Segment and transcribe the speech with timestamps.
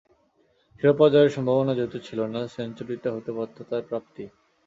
[0.75, 4.23] শিরোপা জয়ের সম্ভাবনা যেহেতু ছিল না, সেঞ্চুরিটা হতে পারত তাঁর প্রাপ্তি।